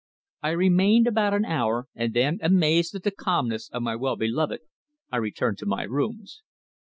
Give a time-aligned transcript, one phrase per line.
[0.41, 4.61] I remained about an hour, and then, amazed at the calmness of my well beloved,
[5.11, 6.41] I returned to my rooms.